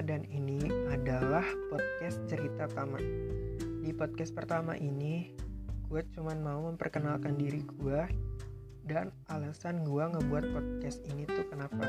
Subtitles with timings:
[0.00, 2.96] dan ini adalah podcast cerita Tama.
[3.84, 5.28] Di podcast pertama ini,
[5.92, 8.08] gue cuman mau memperkenalkan diri gue
[8.88, 11.84] dan alasan gue ngebuat podcast ini tuh kenapa.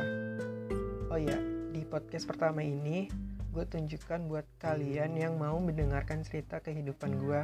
[1.07, 1.39] Oh ya,
[1.71, 3.07] di podcast pertama ini
[3.52, 7.41] gue tunjukkan buat kalian yang mau mendengarkan cerita kehidupan gue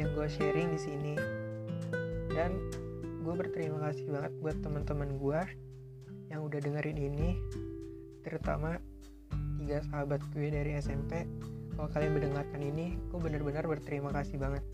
[0.00, 1.14] yang gue sharing di sini.
[2.32, 2.56] Dan
[3.20, 5.40] gue berterima kasih banget buat teman-teman gue
[6.32, 7.36] yang udah dengerin ini
[8.24, 8.80] terutama
[9.62, 11.22] tiga sahabat gue dari SMP
[11.78, 14.66] kalau kalian mendengarkan ini gue benar-benar berterima kasih banget.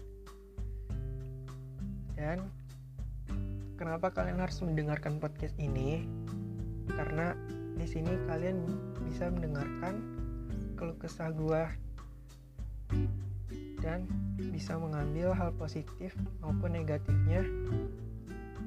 [2.16, 2.48] Dan
[3.76, 6.08] kenapa kalian harus mendengarkan podcast ini?
[6.88, 7.36] Karena
[7.76, 8.64] di sini kalian
[9.04, 10.00] bisa mendengarkan
[10.80, 11.62] keluh kesah gue
[13.84, 14.08] dan
[14.40, 17.44] bisa mengambil hal positif maupun negatifnya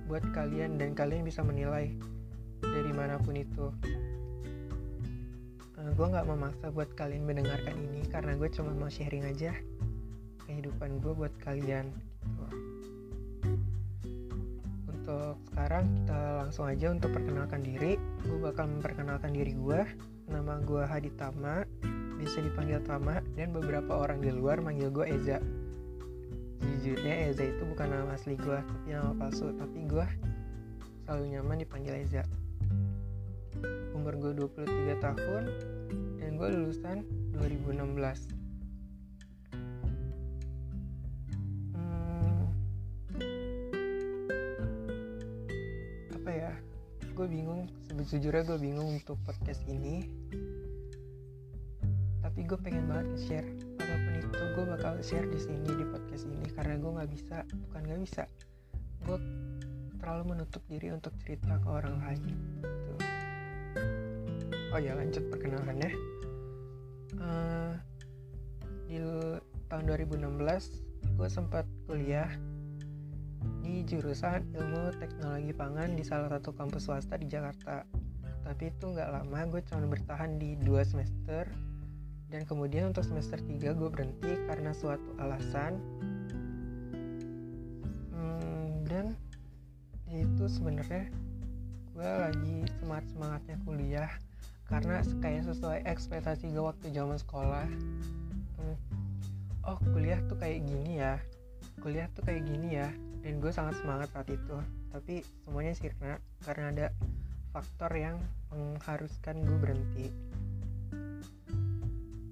[0.06, 1.92] buat kalian dan kalian bisa menilai
[2.62, 3.74] dari mana pun itu
[5.82, 9.54] uh, eh, gue nggak memaksa buat kalian mendengarkan ini karena gue cuma mau sharing aja
[10.46, 11.90] kehidupan gue buat kalian
[12.22, 12.46] gitu.
[14.92, 17.98] untuk sekarang kita langsung aja untuk perkenalkan diri.
[18.22, 19.82] Gue bakal memperkenalkan diri gue
[20.30, 21.66] nama gue Hadi Tama
[22.22, 25.42] bisa dipanggil Tama dan beberapa orang di luar manggil gue Eza.
[26.62, 30.06] Jujurnya Eza itu bukan nama asli gue tapi nama palsu tapi gue
[31.10, 32.22] selalu nyaman dipanggil Eza
[34.02, 35.44] umur gue 23 tahun
[36.18, 37.06] dan gue lulusan
[37.38, 38.02] 2016
[41.78, 42.42] hmm,
[46.18, 46.50] apa ya?
[47.14, 50.10] Gue bingung sejujurnya gue bingung untuk podcast ini.
[52.26, 56.26] Tapi gue pengen banget share apa pun itu gue bakal share di sini di podcast
[56.26, 58.26] ini karena gue nggak bisa bukan nggak bisa.
[59.06, 59.22] Gue
[60.02, 62.34] terlalu menutup diri untuk cerita ke orang lain
[64.72, 65.92] oh ya lanjut perkenalannya.
[67.20, 67.76] Uh,
[68.88, 69.04] di
[69.68, 72.32] tahun 2016 gue sempat kuliah
[73.60, 77.84] di jurusan ilmu teknologi pangan di salah satu kampus swasta di Jakarta.
[78.48, 81.52] Tapi itu nggak lama gue cuma bertahan di dua semester.
[82.32, 85.76] Dan kemudian untuk semester 3 gue berhenti karena suatu alasan.
[88.16, 89.20] Hmm, dan
[90.08, 91.12] itu sebenarnya
[91.92, 94.12] gue lagi semangat semangatnya kuliah
[94.72, 97.68] karena kayak sesuai ekspektasi gue waktu zaman sekolah
[98.56, 98.78] hmm,
[99.68, 101.20] oh kuliah tuh kayak gini ya
[101.82, 102.90] kuliah tuh kayak gini ya.
[103.22, 104.58] Dan gue sangat semangat saat itu.
[104.94, 106.14] Tapi semuanya sirna
[106.46, 106.88] karena ada
[107.52, 108.18] faktor yang
[108.54, 110.08] mengharuskan gue berhenti.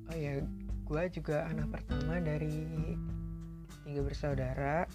[0.09, 0.41] Oh ya
[0.85, 2.53] gue juga anak pertama dari
[3.85, 4.85] tiga bersaudara.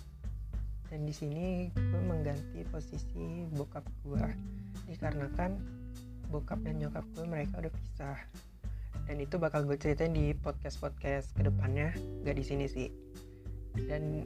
[0.90, 4.26] Dan di sini gue mengganti posisi bokap gue
[4.86, 5.58] dikarenakan
[6.28, 8.18] bokap dan nyokap gue mereka udah pisah.
[9.04, 11.92] Dan itu bakal gue ceritain di podcast podcast ke depannya.
[12.24, 12.88] Gak di sini sih.
[13.76, 14.24] Dan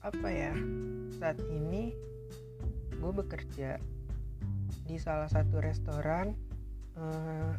[0.00, 0.52] apa ya
[1.20, 1.92] saat ini
[2.96, 3.76] gue bekerja
[4.88, 6.36] di salah satu restoran
[6.96, 7.52] uh,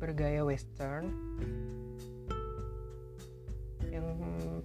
[0.00, 1.08] bergaya western.
[3.88, 4.08] Yang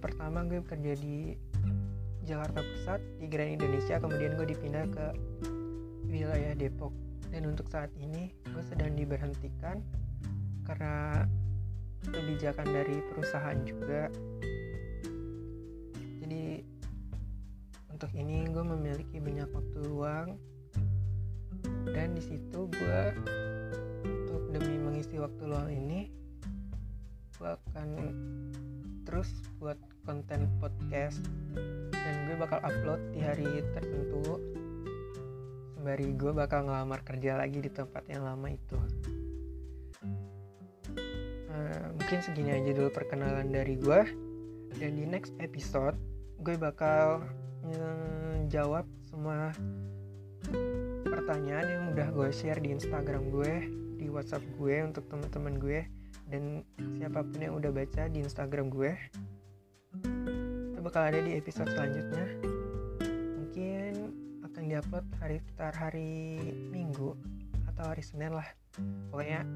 [0.00, 1.36] pertama gue bekerja di
[2.24, 3.96] Jakarta Pusat di Grand Indonesia.
[4.00, 5.06] Kemudian gue dipindah ke
[6.08, 7.03] wilayah Depok
[7.34, 9.82] dan untuk saat ini gue sedang diberhentikan
[10.62, 11.26] karena
[12.06, 14.06] kebijakan dari perusahaan juga.
[16.22, 16.62] Jadi
[17.90, 20.38] untuk ini gue memiliki banyak waktu luang.
[21.90, 23.02] Dan di situ gue
[24.06, 26.14] untuk demi mengisi waktu luang ini
[27.34, 27.88] gue akan
[29.02, 31.18] terus buat konten podcast.
[31.90, 34.38] Dan gue bakal upload di hari tertentu
[35.84, 38.72] sembari gue bakal ngelamar kerja lagi di tempat yang lama itu.
[41.52, 44.00] Uh, mungkin segini aja dulu perkenalan dari gue
[44.80, 45.92] dan di next episode
[46.40, 47.20] gue bakal
[47.68, 49.52] menjawab semua
[51.04, 53.68] pertanyaan yang udah gue share di Instagram gue
[54.00, 55.84] di WhatsApp gue untuk teman-teman gue
[56.32, 56.64] dan
[56.96, 58.96] siapa pun yang udah baca di Instagram gue
[60.72, 62.43] itu bakal ada di episode selanjutnya
[64.74, 66.42] diupload hari sekitar hari
[66.74, 67.14] Minggu
[67.70, 68.48] atau hari Senin lah.
[69.14, 69.46] Pokoknya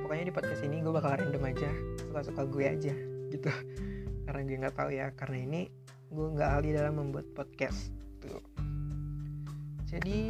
[0.00, 1.68] pokoknya di podcast ini gue bakal random aja
[2.08, 2.94] suka-suka gue aja
[3.28, 3.52] gitu.
[4.24, 5.60] Karena gue nggak tahu ya karena ini
[6.08, 8.40] gue nggak ahli dalam membuat podcast tuh
[9.88, 10.20] jadi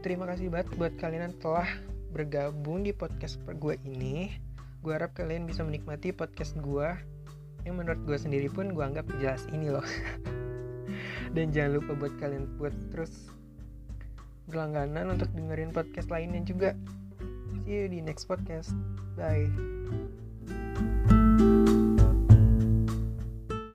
[0.00, 1.68] terima kasih banget buat kalian yang telah
[2.08, 4.32] bergabung di podcast gue ini.
[4.80, 6.88] Gue harap kalian bisa menikmati podcast gue
[7.68, 9.84] yang menurut gue sendiri pun gue anggap jelas ini loh
[11.32, 13.28] dan jangan lupa buat kalian buat terus
[14.48, 16.72] berlangganan untuk dengerin podcast lainnya juga
[17.68, 18.72] See you di next podcast.
[19.12, 19.52] Bye.